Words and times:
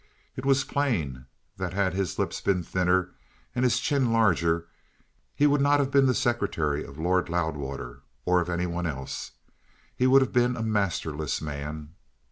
It 0.35 0.47
was 0.47 0.63
plain 0.63 1.27
that 1.57 1.73
had 1.73 1.93
his 1.93 2.17
lips 2.17 2.41
been 2.41 2.63
thinner 2.63 3.11
and 3.53 3.63
his 3.63 3.79
chin 3.79 4.11
larger 4.11 4.65
he 5.35 5.45
would 5.45 5.61
not 5.61 5.79
have 5.79 5.91
been 5.91 6.07
the 6.07 6.15
secretary 6.15 6.83
of 6.83 6.97
Lord 6.97 7.29
Loudwater 7.29 8.01
or 8.25 8.41
of 8.41 8.49
any 8.49 8.65
one 8.65 8.87
else. 8.87 9.33
He 9.95 10.07
would 10.07 10.23
have 10.23 10.33
been 10.33 10.57
a 10.57 10.63
masterless 10.63 11.39
man. 11.39 11.93